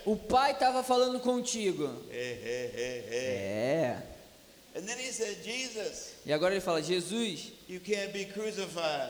[0.04, 2.02] O Pai estava falando contigo.
[2.10, 3.36] Hey, hey, hey, hey.
[3.38, 4.02] É.
[6.24, 7.52] E agora ele fala: Jesus,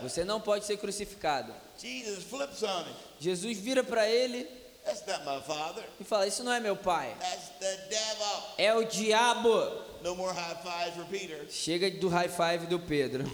[0.03, 1.53] você não pode ser crucificado.
[3.19, 4.49] Jesus vira para ele.
[4.85, 5.83] That's not my father.
[5.99, 7.17] e fala: Isso não é meu pai,
[8.57, 9.51] é o diabo.
[10.05, 11.45] No more high fives for Peter.
[11.51, 13.25] Chega do high five do Pedro.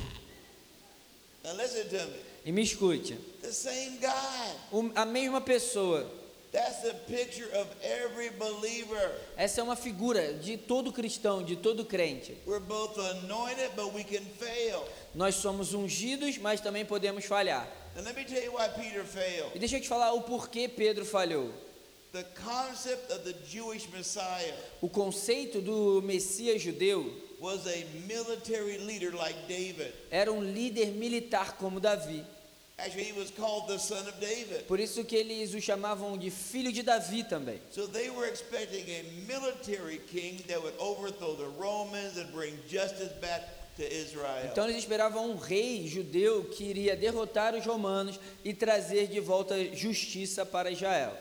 [1.44, 2.31] Now listen to me.
[2.44, 4.92] E me escute: The same God.
[4.94, 6.06] a mesma pessoa.
[6.52, 9.10] That's the picture of every believer.
[9.38, 12.36] Essa é uma figura de todo cristão, de todo crente.
[12.46, 14.84] We're both anointed, but we can fail.
[15.14, 17.66] Nós somos ungidos, mas também podemos falhar.
[17.96, 19.52] And let me tell you why Peter failed.
[19.54, 21.50] E deixa eu te falar o porquê Pedro falhou.
[22.12, 27.10] The concept of the Jewish Messiah O conceito do Messias judeu
[27.42, 29.92] was a military leader like David.
[30.10, 32.24] era um líder militar como Davi.
[32.78, 34.64] Actually, he was called the son of David.
[34.66, 37.60] Por isso que eles o chamavam de filho de Davi também.
[37.70, 43.12] So they were expecting a military king that would overthrow the Romans and bring justice
[43.20, 43.42] back
[43.76, 44.50] to Israel.
[44.50, 49.56] Então eles esperavam um rei judeu que iria derrotar os romanos e trazer de volta
[49.74, 51.12] justiça para Israel.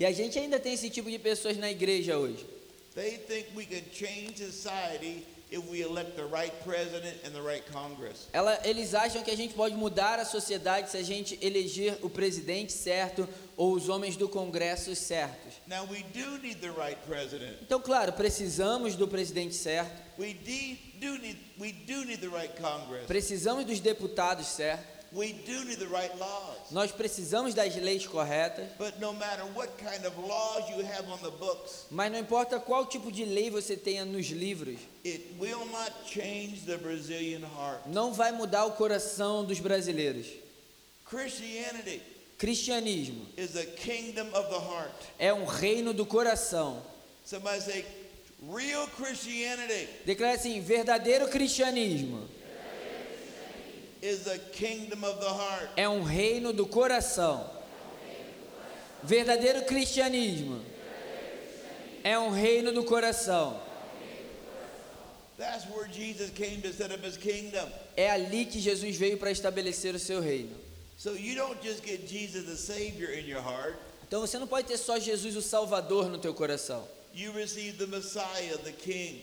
[0.00, 2.46] E a gente ainda tem esse tipo de pessoas na igreja hoje.
[2.94, 7.62] They think we can change society if we elect the right president and the right
[7.70, 8.26] Congress.
[8.32, 12.08] Ela- eles acham que a gente pode mudar a sociedade se a gente eleger o
[12.08, 15.52] presidente certo ou os homens do Congresso certos.
[15.66, 17.58] Now we do need the right president.
[17.62, 23.06] Então, claro, precisamos do presidente certo, We do need we do need the right Congress.
[23.06, 26.70] precisamos dos deputados certos, We do need the right laws.
[26.70, 31.18] nós precisamos das leis corretas, But no matter what kind of laws you have on
[31.18, 35.64] the books, mas não importa qual tipo de lei você tenha nos livros, it will
[35.66, 37.80] not change the Brazilian heart.
[37.86, 40.26] não vai mudar o coração dos brasileiros.
[41.04, 42.00] Christianity
[42.38, 44.94] Cristianismo is a kingdom of the heart.
[45.18, 46.80] é um reino do coração.
[47.24, 47.84] Somebody say,
[48.48, 53.89] real Christianity Declara assim: verdadeiro cristianismo is a kingdom of the heart.
[55.76, 57.50] É um reino do coração.
[59.02, 60.62] Verdadeiro cristianismo
[62.02, 63.60] é um reino do coração.
[65.38, 67.66] That's where Jesus came to set up his kingdom.
[67.96, 70.54] É ali que Jesus veio para estabelecer o seu reino.
[70.98, 74.66] So you don't just get Jesus the Savior in your heart, Então você não pode
[74.66, 76.86] ter só Jesus o Salvador no teu coração.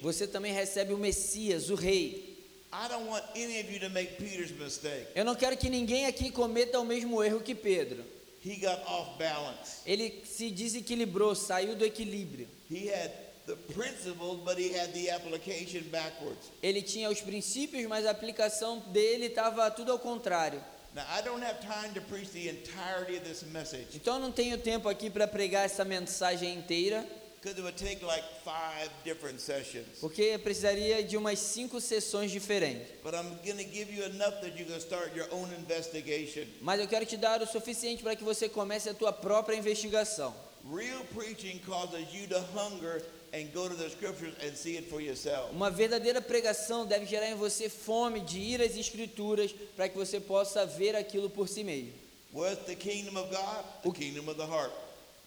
[0.02, 2.27] Você também recebe o Messias, o Rei.
[2.72, 5.08] I don't want any of you to make Peter's mistake.
[5.16, 8.04] Eu não quero que ninguém aqui cometa o mesmo erro que Pedro.
[8.44, 9.82] He got off balance.
[9.86, 12.48] Ele se desequilibrou, saiu do equilíbrio.
[12.70, 13.12] He had
[13.46, 16.52] the principles, but he had the application backwards.
[16.62, 20.62] Ele tinha os princípios, mas a aplicação dele estava tudo ao contrário.
[20.94, 24.58] Now, I don't have time to preach the entirety of this message Então não tenho
[24.58, 27.08] tempo aqui para pregar essa mensagem inteira,
[27.48, 30.00] because it would take like five different sessions.
[30.00, 32.88] porque precisaria de umas cinco sessões diferentes.
[33.04, 36.46] But I'm going to give you enough that you can start your own investigation.
[36.62, 40.34] Mas eu quero te dar o suficiente para que você comece a tua própria investigação.
[40.70, 43.02] Real preaching causes you to hunger
[43.34, 45.52] and go to the scriptures and see it for yourself.
[45.54, 50.20] Uma verdadeira pregação deve gerar em você fome de ir às escrituras para que você
[50.20, 51.94] possa ver aquilo por si mesmo.
[52.34, 53.64] What's the kingdom of God?
[53.84, 54.74] The kingdom of the heart.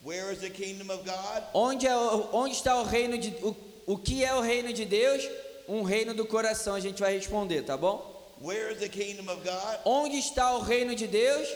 [0.03, 1.43] Where is the kingdom of God?
[1.53, 1.95] Onde, é
[2.33, 3.55] onde está o reino de o,
[3.87, 5.29] o que é o reino de Deus?
[5.69, 8.09] Um reino do coração, a gente vai responder, tá bom?
[8.41, 9.79] Where is the kingdom of God?
[9.85, 11.47] Onde está o reino de Deus?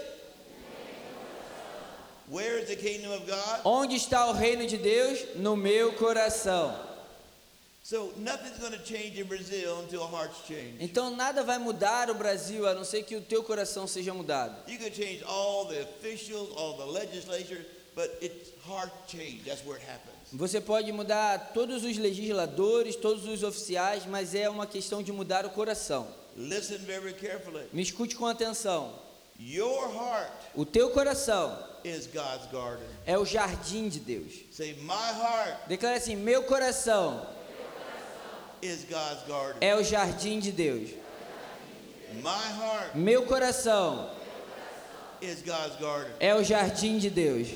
[2.30, 3.60] Where is the kingdom of God?
[3.64, 5.24] Onde está o reino de Deus?
[5.36, 6.74] No meu coração.
[7.82, 10.76] So nothing's going to change in Brazil until hearts change.
[10.80, 14.56] Então nada vai mudar o Brasil a não ser que o teu coração seja mudado.
[14.66, 19.42] You can change all the officials, all the legislatures, but it's heart change.
[19.44, 20.14] That's where it happens.
[20.32, 25.44] Você pode mudar todos os legisladores, todos os oficiais, mas é uma questão de mudar
[25.46, 26.08] o coração.
[26.36, 27.64] Listen very carefully.
[27.72, 28.92] Me escute com atenção.
[29.38, 32.86] Your heart O teu coração is God's garden.
[33.06, 34.32] é o jardim de Deus.
[34.52, 37.26] Say, my heart Declara assim: meu coração
[38.62, 39.56] is God's garden.
[39.60, 40.90] é o jardim de Deus.
[42.14, 42.28] My
[42.60, 44.10] heart Meu coração
[45.20, 46.12] is God's garden.
[46.20, 47.48] é o jardim de Deus.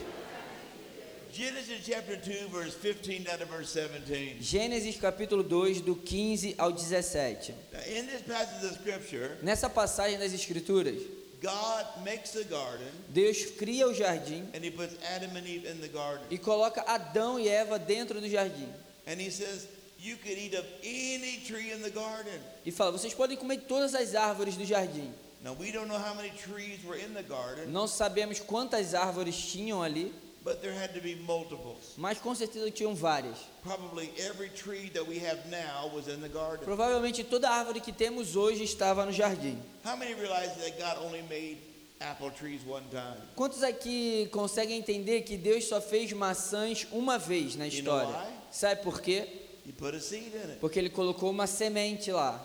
[1.38, 4.38] Genesis chapter 2, verse 15 down to verse 17.
[4.40, 7.54] Gênesis capítulo 2, do 15 ao 17.
[7.72, 11.00] Now, in this passage of scripture, Nessa passagem das Escrituras,
[11.40, 15.80] God makes a garden Deus cria o jardim and he puts Adam and Eve in
[15.80, 16.24] the garden.
[16.28, 18.66] e coloca Adão e Eva dentro do jardim.
[19.06, 19.68] And he says,
[20.00, 22.40] You could eat of any tree in the garden.
[22.66, 25.12] E fala: vocês podem comer todas as árvores do jardim.
[25.44, 29.36] Now, we don't know how many trees were in the garden, Não sabemos quantas árvores
[29.36, 30.12] tinham ali,
[30.44, 31.94] but there had to be multiples.
[31.96, 33.36] mas com certeza tinham várias.
[33.62, 36.64] Probably every tree that we have now was in the garden.
[36.64, 39.58] Provavelmente toda árvore que temos hoje estava no jardim.
[39.84, 41.58] How many realize that God only made
[42.00, 43.16] apple trees one time.
[43.34, 48.08] Quantos aqui conseguem entender que Deus só fez maçãs uma vez na You know história?
[48.08, 48.32] why?
[48.50, 49.26] Sabe por quê?
[49.66, 50.58] He put a seed in it.
[50.60, 52.40] Porque ele colocou uma semente lá.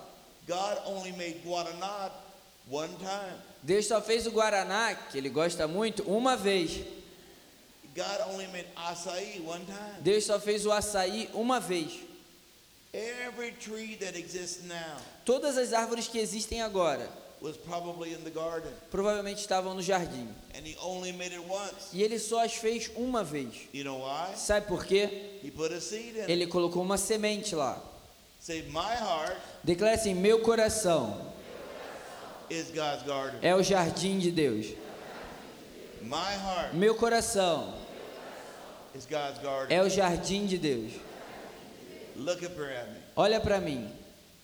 [0.48, 2.12] God only made guaraná
[2.70, 3.38] one time.
[3.62, 6.82] Deus só fez o guaraná, que ele gosta muito, uma vez.
[7.96, 8.66] God only made
[9.46, 10.02] one time.
[10.02, 12.00] Deus só fez o açaí uma vez.
[12.94, 17.10] Every tree that exists now Todas as árvores que existem agora
[17.42, 20.28] was probably in the garden, provavelmente estavam no jardim.
[20.56, 21.90] and He only made it once.
[21.92, 23.68] E ele só as fez uma vez.
[23.74, 24.36] You know why?
[24.36, 25.40] Sabe por quê?
[25.44, 26.32] He put a seed in it.
[26.32, 27.82] Ele colocou uma semente lá.
[28.40, 31.34] Say, my heart Declara assim: Meu coração
[32.50, 33.40] is God's garden.
[33.42, 34.68] é o jardim de Deus.
[36.02, 37.83] My heart Meu coração.
[39.70, 40.92] É o jardim de Deus.
[43.16, 43.90] Olha para mim.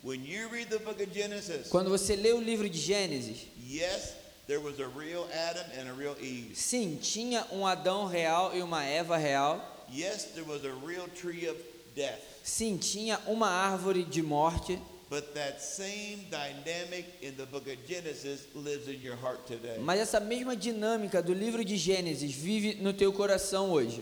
[0.02, 4.14] When you read the book of Genesis, Quando você lê o livro de Gênesis, yes,
[4.48, 6.56] there was a real Adam and a real Eve.
[6.56, 9.62] sim, tinha um Adão real e uma Eva real.
[9.94, 11.60] Yes, there was a real tree of
[11.96, 12.20] death.
[12.44, 14.80] Sim, tinha uma árvore de morte.
[15.10, 19.80] But that same dynamic in the book of Genesis lives in your heart today.
[19.80, 24.02] Mas essa mesma dinâmica do livro de Gênesis vive no teu coração hoje.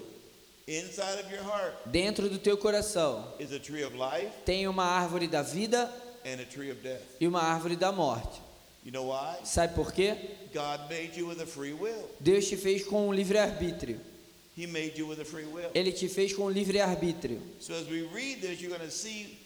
[0.67, 4.83] Inside of your heart Dentro do teu coração is a tree of life tem uma
[4.83, 5.89] árvore da vida
[6.25, 7.01] and a tree of death.
[7.21, 8.41] e uma árvore da morte.
[8.83, 9.37] You know why?
[9.45, 10.15] Sabe por quê?
[10.53, 12.09] God made you with a free will.
[12.19, 13.99] Deus te fez com um livre-arbítrio.
[14.57, 15.69] He made you with a free will.
[15.73, 17.41] Ele te fez com um livre-arbítrio.
[17.59, 19.37] So as we read this, you're going to see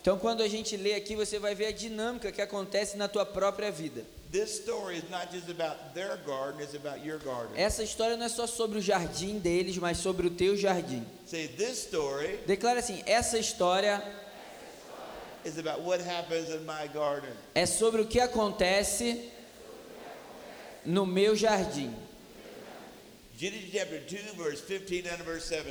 [0.00, 3.24] Então, quando a gente lê aqui, você vai ver a dinâmica que acontece na tua
[3.24, 4.04] própria vida.
[7.56, 11.06] Essa história não é só sobre o jardim deles, mas sobre o teu jardim.
[11.24, 14.02] Say, this story Declara assim: essa história
[15.44, 17.30] is about what happens in my garden.
[17.54, 19.30] é sobre o que acontece
[20.84, 21.94] no meu jardim.
[21.94, 23.33] Genesis chapter 2, verse 15 and verse 17.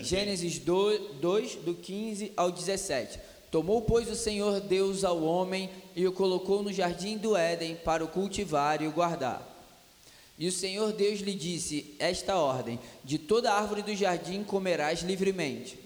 [0.04, 3.20] Gênesis 2, 2, do 15 ao 17.
[3.50, 8.04] Tomou, pois, o Senhor Deus ao homem e o colocou no jardim do Éden para
[8.04, 9.50] o cultivar e o guardar.
[10.38, 15.80] E o Senhor Deus lhe disse esta ordem: De toda árvore do jardim comerás livremente,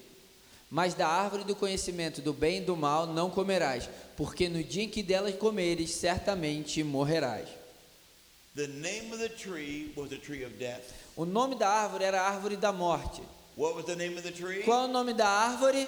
[0.70, 4.84] mas da árvore do conhecimento do bem e do mal não comerás, porque no dia
[4.84, 7.48] em que dela comeres, certamente morrerás.
[8.56, 11.07] The name of the tree was the tree of death.
[11.18, 13.24] O nome da árvore era a árvore da morte.
[13.58, 14.62] What was the name of the tree?
[14.62, 15.88] Qual o nome da árvore?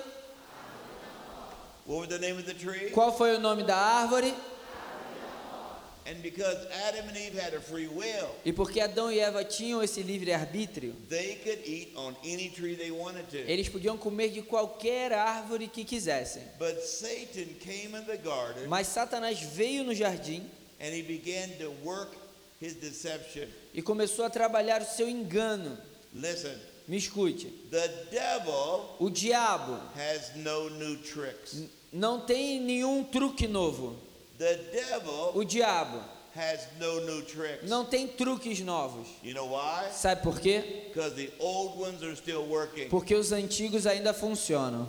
[2.94, 4.34] Qual foi o nome da árvore?
[6.08, 6.58] And because
[6.88, 10.96] Adam and Eve had a free will, E porque Adão e Eva tinham esse livre-arbítrio,
[11.08, 13.38] they could eat on any tree they wanted to.
[13.38, 16.42] eles podiam comer de qualquer árvore que quisessem.
[16.58, 20.42] But Satan came in the garden Mas Satanás veio no jardim
[20.80, 22.10] and he began to work
[22.62, 23.48] his deception.
[23.74, 25.78] e começou a trabalhar o seu engano.
[26.14, 26.56] Listen,
[26.88, 27.48] Me escute.
[27.70, 31.64] the devil O diabo has no new tricks.
[31.94, 33.96] não tem nenhum truque novo.
[34.38, 36.02] The devil O diabo
[36.36, 37.70] has no new tricks.
[37.70, 39.08] não tem truques novos.
[39.24, 39.92] You know why?
[39.92, 40.86] Sabe por quê?
[40.88, 42.90] Because the old ones are still working.
[42.90, 44.88] Porque os antigos ainda funcionam.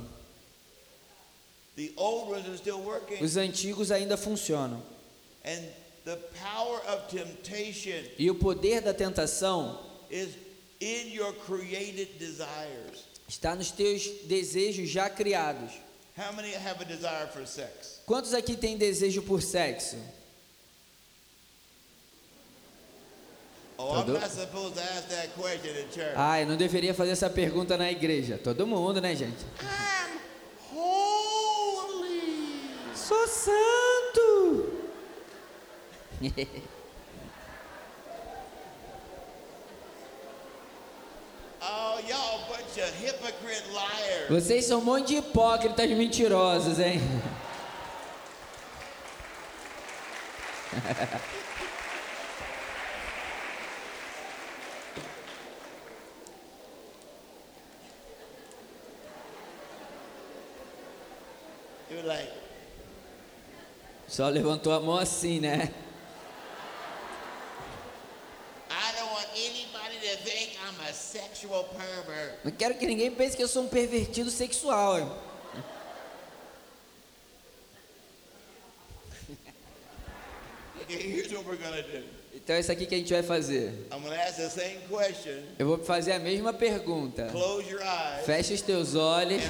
[1.77, 3.23] The old ones are still working.
[3.23, 4.83] Os antigos ainda funcionam.
[5.45, 5.63] And
[6.05, 9.79] the power of temptation E o poder da tentação
[10.11, 10.31] is
[10.81, 13.05] in your created desires.
[13.29, 15.73] está nos teus desejos já criados.
[16.17, 18.01] How many have a desire for sex?
[18.07, 19.97] Quantos aqui têm desejo por sexo?
[23.79, 24.05] Oh.
[26.17, 28.39] Ai, não deveria fazer essa pergunta na igreja.
[28.43, 29.43] Todo mundo, né, gente?
[29.63, 30.19] I'm
[30.77, 32.53] holy.
[32.95, 34.40] Sou santo.
[44.29, 47.01] Vocês são um monte de hipócritas mentirosos, hein?
[64.07, 65.73] Só levantou a mão assim, né?
[68.71, 71.30] I don't want anybody to think I'm a sexual pervert.
[72.45, 75.19] Não quero que ninguém pense que eu sou um pervertido sexual.
[82.33, 83.87] Então é isso aqui que a gente vai fazer.
[85.59, 87.29] Eu vou fazer a mesma pergunta.
[88.25, 89.43] Fecha os teus olhos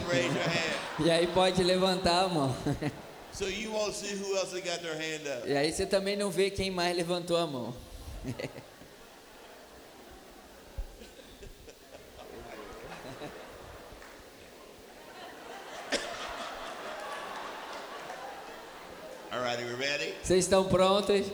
[1.02, 2.56] e aí pode levantar a mão.
[3.32, 5.48] So you won't see who else has got their hand up.
[5.48, 7.72] E aí você também não vê quem mais levantou a mão.
[19.40, 20.12] All right, are we ready?
[20.22, 21.26] Vocês estão prontos?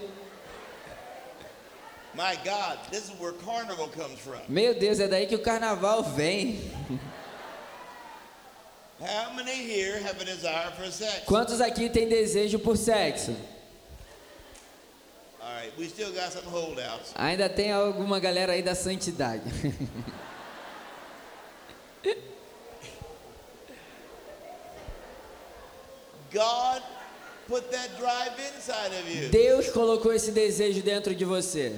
[2.14, 4.38] My God, this is where carnival comes from.
[4.48, 6.70] Meu Deus, é daí que o carnaval vem.
[9.00, 11.24] How many here have a desire for sex?
[11.26, 13.34] Quantos aqui têm desejo por sexo?
[15.42, 17.12] All right, we still got some holdouts.
[17.16, 19.42] Ainda tem alguma galera aí da santidade.
[26.32, 26.82] God
[29.30, 31.76] Deus colocou esse desejo dentro de você.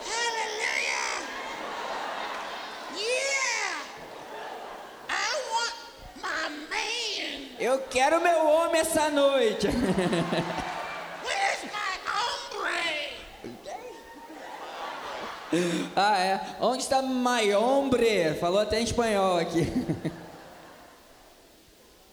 [0.00, 1.26] Hallelujah!
[2.96, 3.82] Yeah!
[5.08, 5.76] I want
[6.22, 7.56] my man.
[7.58, 9.68] Eu quero meu homem essa noite.
[15.96, 16.40] Ah, é.
[16.60, 18.34] Onde está my hombre?
[18.34, 19.62] Falou até em espanhol aqui.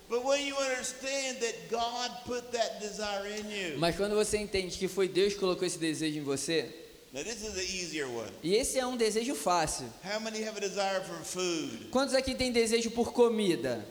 [0.10, 4.78] But when you understand that God put that desire in you, Mas quando você entende
[4.78, 6.74] que foi Deus que colocou esse desejo em você,
[7.14, 8.32] now this is the easier one.
[8.42, 9.86] e esse é um desejo fácil.
[10.06, 11.90] How many have a desire for food?
[11.92, 13.86] Quantos aqui têm desejo por comida?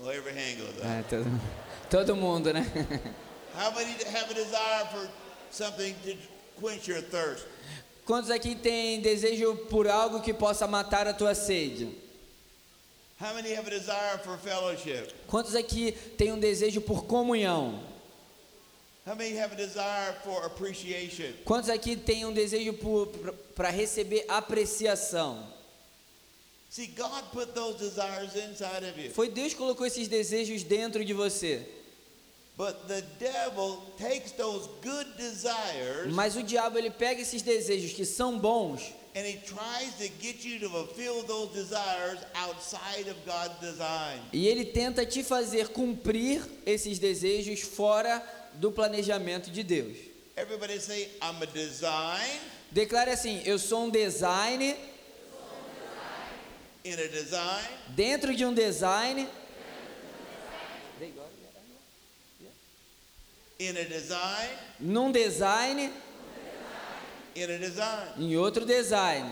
[0.00, 0.86] Well, every hand goes up.
[1.92, 2.64] Todo, mundo, né?
[3.54, 5.06] How many have a desire for
[5.50, 6.16] something to
[6.58, 7.44] quench your thirst?
[8.06, 11.94] Quantos aqui têm desejo por algo que possa matar a tua sede?
[13.20, 15.12] How many have a desire for fellowship?
[15.28, 17.78] Quantos aqui têm um desejo por comunhão?
[19.06, 21.34] How many have a desire for appreciation?
[21.44, 22.72] Quantos aqui têm um desejo
[23.54, 25.46] para receber apreciação?
[26.70, 29.10] See, God put those desires inside of you.
[29.10, 31.81] Foi Deus que colocou esses desejos dentro de você.
[36.10, 40.42] Mas o diabo ele pega esses desejos que são bons and he tries to get
[40.44, 44.20] you to fulfill those desires outside of God's design.
[44.32, 48.22] e ele tenta te fazer cumprir esses desejos fora
[48.54, 49.96] do planejamento de Deus.
[50.36, 52.40] Everybody say, I'm a design
[52.70, 54.74] Declare assim: eu sou um design
[56.84, 59.28] in a design dentro de um design
[63.68, 64.48] in a design
[64.80, 65.90] num design
[67.34, 68.12] in a design.
[68.18, 69.24] em outro design.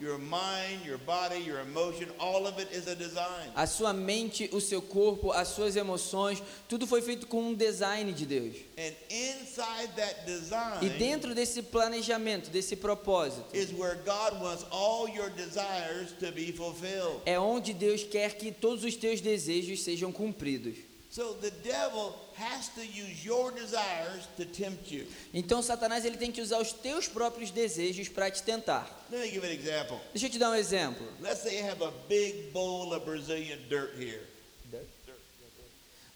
[0.00, 3.50] Your mind, your body, your emotion, all of it is a design.
[3.54, 8.10] A sua mente, o seu corpo, as suas emoções, tudo foi feito com um design
[8.14, 8.56] de Deus.
[8.78, 15.06] And inside that design E dentro desse planejamento, desse propósito, is where God wants all
[15.06, 17.20] your desires to be fulfilled.
[17.26, 20.78] é onde Deus quer que todos os teus desejos sejam cumpridos.
[21.10, 25.06] So the devil has to use your desires to tempt you.
[25.34, 28.88] Então Satanás ele tem que usar os teus próprios desejos para te tentar.
[29.10, 29.98] Let me give an example.
[30.12, 31.04] Deixa eu te dar um exemplo.
[31.20, 34.22] Let's say you have a big bowl of Brazilian dirt here.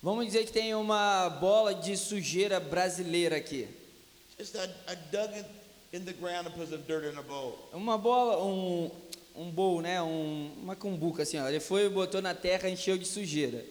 [0.01, 3.67] Vamos dizer que tem uma bola de sujeira brasileira aqui.
[4.39, 5.49] Just I, I dug it
[5.93, 7.59] in the ground and put some dirt in a bowl.
[7.73, 8.91] Uma bola, um,
[9.35, 10.03] um bowl, né?
[10.03, 11.49] Um, uma cumbuca assim, ó.
[11.49, 13.65] Ele foi, botou na terra, encheu de sujeira.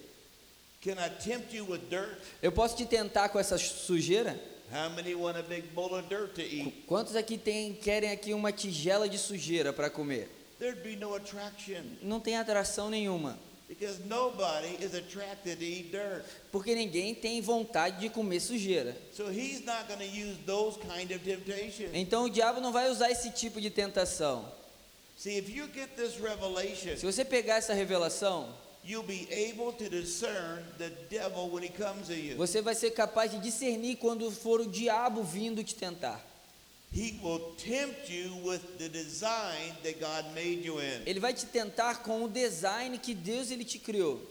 [0.83, 2.17] Can I tempt you with dirt?
[2.41, 4.37] Eu posso te tentar com essa sujeira?
[4.71, 6.83] How many want a big bowl of dirt to eat?
[6.87, 10.27] Quantos aqui tem, querem aqui uma tigela de sujeira para comer?
[10.59, 13.37] There'd be no attraction Não tem atração nenhuma,
[13.69, 16.23] because nobody is attracted to eat dirt.
[16.51, 18.95] porque ninguém tem vontade de comer sujeira.
[19.13, 21.91] So he's not going to use those kind of temptations.
[21.93, 24.45] Então o diabo não vai usar esse tipo de tentação.
[25.15, 28.49] See, if you get this revelation, Se você pegar essa revelação,
[28.83, 32.35] you'll be able to discern the devil when he comes to you.
[32.35, 36.19] você vai ser capaz de discernir quando for o diabo vindo te tentar.
[36.91, 41.01] He will tempt you with the design that God made you in.
[41.05, 44.21] Ele vai te tentar com o design que Deus ele te criou.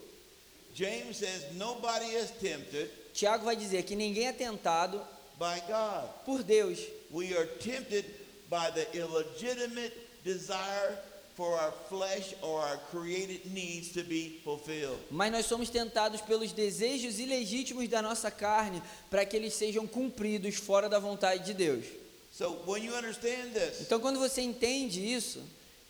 [0.74, 4.98] James says nobody is tempted Tiago vai dizer que ninguém é tentado
[5.38, 6.08] by God.
[6.24, 6.78] por Deus.
[7.10, 8.06] We are tempted
[8.48, 9.92] by the illegitimate
[10.24, 10.98] desire
[11.36, 14.98] for our flesh or our created needs to be fulfilled.
[15.10, 20.56] Mas nós somos tentados pelos desejos ilegítimos da nossa carne para que eles sejam cumpridos
[20.56, 21.84] fora da vontade de Deus.
[22.30, 25.40] So when you understand this, Então, quando você entende isso,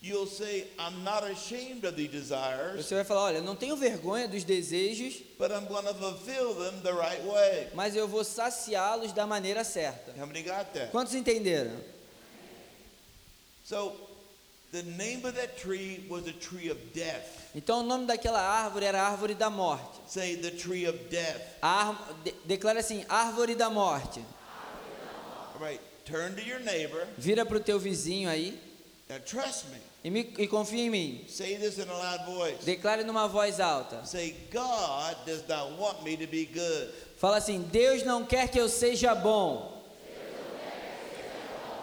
[0.05, 4.27] You'll say, I'm not ashamed of the desires, Você vai falar: olha, não tenho vergonha
[4.27, 7.69] dos desejos, but I'm going to fulfill them the right way.
[7.73, 10.13] mas eu vou saciá-los da maneira certa.
[10.19, 10.91] How many got that?
[10.91, 11.71] Quantos entenderam?
[13.65, 13.93] So,
[17.55, 20.01] Então o nome daquela árvore era árvore da morte.
[20.07, 21.41] Say, the tree of death.
[22.25, 24.25] De- declara assim: árvore da morte.
[25.61, 27.07] Right, turn to your neighbor.
[27.19, 28.59] Vira para o teu vizinho aí
[29.09, 29.79] Now, trust me.
[30.03, 31.25] e, me, e confia em mim.
[31.29, 32.65] Say this in a loud voice.
[32.65, 34.05] Declare numa voz alta.
[34.07, 36.91] Say, God does not want me to be good.
[37.19, 39.83] Fala assim: Deus não quer que eu seja bom.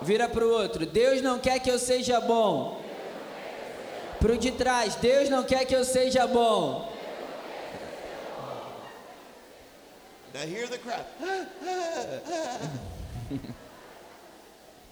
[0.02, 2.79] Vira para o outro: Deus não quer que eu seja bom.
[4.20, 6.92] Para o de trás: Deus não quer que eu seja bom.
[10.34, 11.06] Now hear the crowd.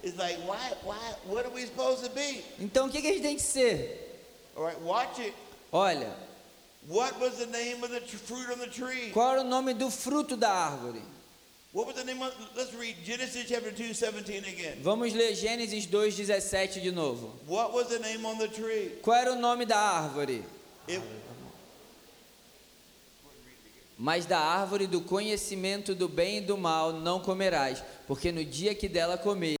[0.02, 2.44] it's like, why, why, what are we supposed to be?
[2.58, 4.20] Então o que, que a gente tem que ser?
[4.56, 5.34] All right, watch it.
[5.72, 6.12] Olha,
[6.88, 9.10] What was the name of the fruit on the tree?
[9.12, 11.02] qual era o nome do fruto da árvore?
[14.82, 17.32] Vamos ler Gênesis 2,17 de novo.
[17.46, 18.98] What was the name on the tree?
[19.00, 20.44] Qual era o nome da árvore?
[20.88, 21.00] It,
[24.00, 28.72] Mas da árvore do conhecimento do bem e do mal não comerás, porque no dia
[28.72, 29.56] que dela comer